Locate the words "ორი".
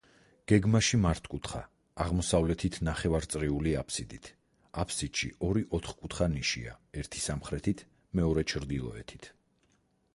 5.49-5.63